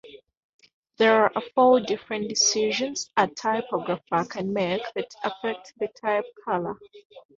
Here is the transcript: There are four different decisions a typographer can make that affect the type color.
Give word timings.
There 0.97 1.25
are 1.25 1.43
four 1.53 1.79
different 1.79 2.27
decisions 2.27 3.11
a 3.17 3.27
typographer 3.27 4.25
can 4.27 4.51
make 4.51 4.81
that 4.95 5.13
affect 5.23 5.73
the 5.77 5.89
type 5.89 6.25
color. 6.43 6.75